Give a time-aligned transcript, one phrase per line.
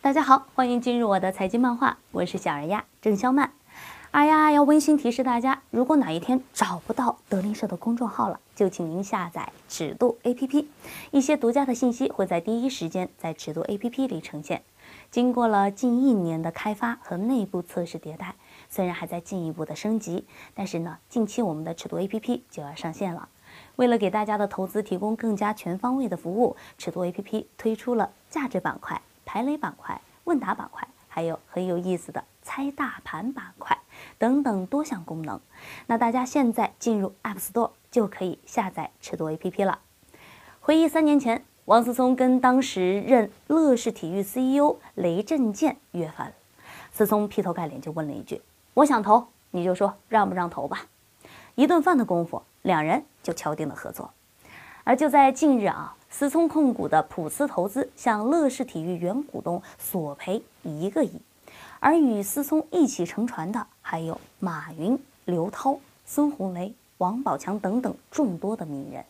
[0.00, 3.52] 大家好，欢迎进入我的财经漫画，我是小儿鸭郑肖曼。
[4.12, 10.64] 哎呀，要温馨提示大家，如果哪一天找不到德林社的公众号了，就请您下载尺度 APP，
[11.10, 14.62] 一些独家的信息会在第一时间在尺度 APP 里呈现。
[15.10, 18.34] 经过了近一年的开发和内部测试迭代，
[18.70, 23.28] 虽然还在进一步的升级，但是呢，近期我们的尺度 APP 就要上线了。
[23.76, 29.00] 为了给大家的投资提供更加全方位的服务，尺度 APP 推出了价值板块。
[29.28, 33.76] 排雷板块、问答板块，还有很有意思的猜大盘板块
[34.18, 35.38] 等等多项功能。
[35.88, 39.80] 那大家现在进入 App Store 就可以下载尺度 APP 了。
[40.60, 46.32] 回忆三年前，王思聪跟当时任乐视体育 CEO 雷震剑约饭，
[46.92, 48.40] 思聪劈头盖脸就问了一句
[48.74, 50.86] ：“我想投，你就说让不让投吧。”
[51.56, 54.10] 一顿饭的功夫，两人就敲定了合作。
[54.84, 55.94] 而就在近日啊。
[56.08, 61.20] 思聪控股的普思投资向乐视体育原股东索赔一个亿，
[61.78, 69.04] 而与思聪一起乘船的还有马云、刘涛、孙红雷、王宝强等等众多的名人。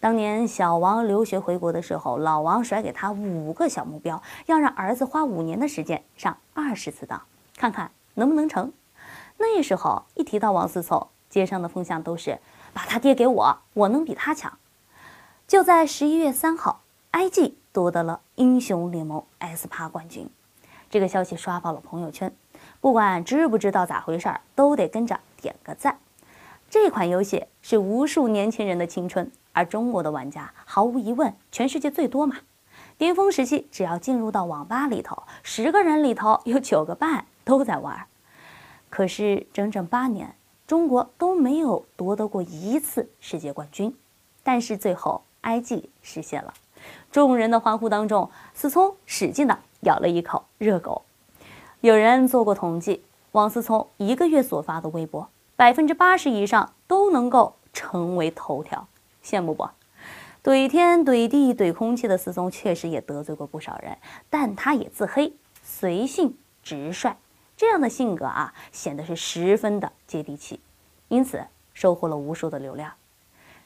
[0.00, 7.20] 当年小王留学回国的时候，老王甩给他五个小目标，要让儿子花五年的时间上二十次当，
[7.58, 8.72] 看看能不能成。
[9.36, 12.38] 那时候一提到王思聪，街上的风向都是
[12.76, 14.58] 把他爹给我，我能比他强。
[15.48, 20.28] 就在十一月三号，IG 夺得了英雄联盟 S 趴冠军，
[20.90, 22.30] 这个消息刷爆了朋友圈。
[22.82, 25.98] 不管知不知道咋回事儿，都得跟着点个赞。
[26.68, 32.36] 这款游戏是无数年轻人的青春，而中国的玩家毫无疑问全世界最多嘛。
[32.98, 38.06] 巅峰时期，只要进入到网吧里头，十个人里头有九个半都在玩。
[38.90, 40.34] 可是整整八年，
[40.66, 43.96] 中国都没有夺得过一次世界冠军。
[44.42, 45.22] 但是最后。
[45.42, 46.52] IG 实现了，
[47.12, 51.02] 众人的欢呼当中，思聪使劲的咬了一口热狗。
[51.82, 58.88] 有人做过统计，王思聪一个月所发的微博，百分之八十以上都能够成为头条，
[59.22, 59.68] 羡慕不？
[60.42, 63.96] 怼天怼地怼空气的思聪确实也得罪过不少人，
[64.28, 67.14] 但他也自黑，随性直率，
[67.56, 70.60] 这样的性格啊，显得是十分的接地气，
[71.08, 72.92] 因此收获了无数的流量。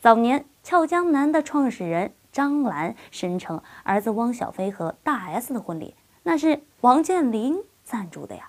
[0.00, 8.48] 早年，俏江南的创始人张兰声称，儿子汪小菲和大 S 的婚礼那是王健林赞助的呀。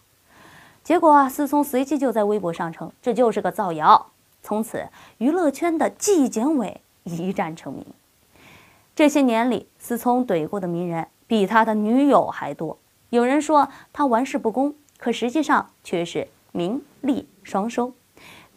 [0.84, 4.12] 结果啊，思聪随即就在微博上称这就是个造谣。
[4.42, 4.88] 从此，
[5.18, 7.86] 娱乐圈的纪检委一战成名。
[8.96, 12.78] 这些年里，思聪怼过的名人比他的女友还多。
[13.10, 17.94] 有人说他玩世不恭，可实际上却是名利双收。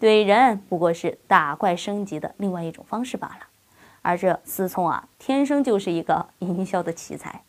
[0.01, 3.47] 怼人不过是打怪升级的另外一种方式罢了，
[4.01, 7.43] 而这思聪啊，天生就是一个营销的奇才。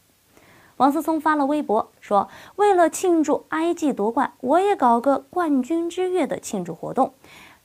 [0.75, 2.27] 王思聪发了微博说
[2.57, 7.13] ：“为了庆祝 IG 夺冠，我也搞个冠军之月的庆祝活动，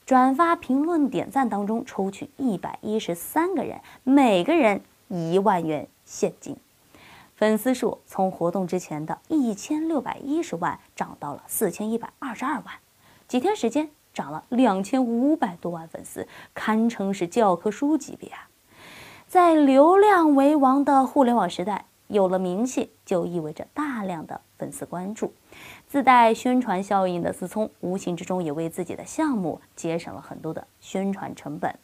[0.06, 6.56] 转发、评论、点赞当中抽取一百一十三个人，每个人一万元现金。
[7.36, 12.74] 粉丝数从活动之前的一千六百一十万涨到了四千一百二十二万，
[13.28, 18.48] 几天时间。”涨了两千五百多万粉丝，堪称是教科书级别啊！
[19.26, 25.34] 在流量为王的互联网时代，有了名气就意味着大量的粉丝关注，
[25.88, 31.76] 自带宣传效应的思聪，无形之中也为自己的项目节省了很多的宣传成本。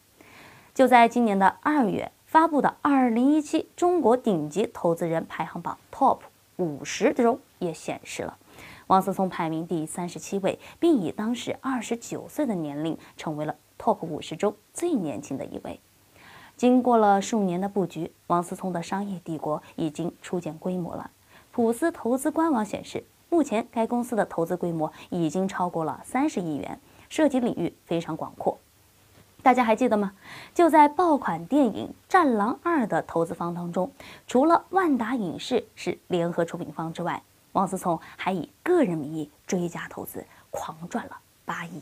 [0.73, 6.19] 就在今年的二月发布的二零一七中国顶级投资人排行榜 TOP
[6.55, 8.37] 五十中，也显示了。
[8.87, 15.81] 王思聪排名第三十七位，并以当时二十九岁的年龄成为了 TOP 五十中最年轻的一位。
[16.55, 21.11] 经过了数年的布局，王思聪的商业帝国已经初见规模了。
[21.51, 28.57] 普思投资官网显示，目前该公司的投资规模已经超过了三十亿元，涉及领域非常广阔。
[29.43, 30.13] 大家还记得吗？
[30.53, 33.91] 就在爆款电影《战狼二》的投资方当中，
[34.27, 37.23] 除了万达影视是联合出品方之外，
[37.53, 41.81] 王思聪还以个人名义追加投资，狂赚了八亿。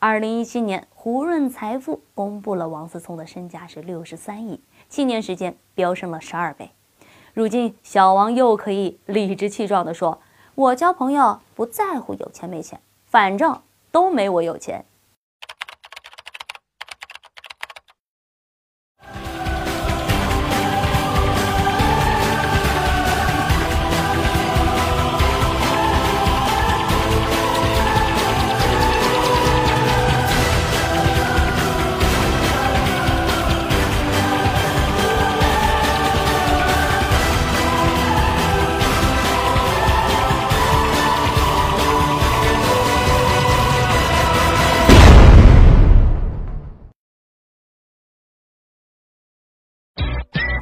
[0.00, 6.70] 二零一七年，胡润财富公布了王思聪的身价是六十三亿，七年时间飙升了十二倍。
[7.32, 10.20] 如今，小王又可以理直气壮地说
[10.56, 14.84] ：“我交朋友不在乎有钱没钱，反正都没我有钱。”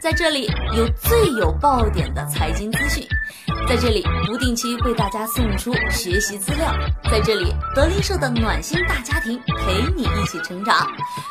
[0.03, 3.07] 在这里有最有爆点的财经资讯，
[3.69, 6.75] 在这里不定期为大家送出学习资料，
[7.09, 10.85] 在这里德林社的暖心大家庭陪你一起成长，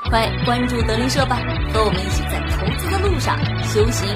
[0.10, 1.36] 快关注德林社吧，
[1.74, 4.08] 和我们一起在投资的路上修行。